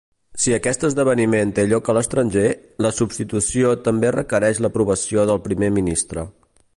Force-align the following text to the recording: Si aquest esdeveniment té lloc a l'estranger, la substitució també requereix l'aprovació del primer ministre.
Si 0.43 0.53
aquest 0.55 0.85
esdeveniment 0.87 1.51
té 1.59 1.65
lloc 1.73 1.91
a 1.91 1.95
l'estranger, 1.97 2.45
la 2.87 2.93
substitució 3.01 3.75
també 3.89 4.15
requereix 4.19 4.63
l'aprovació 4.67 5.27
del 5.33 5.43
primer 5.49 5.71
ministre. 5.81 6.27